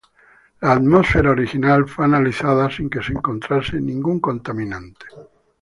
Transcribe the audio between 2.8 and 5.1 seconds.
que se encontrase ningún contaminante.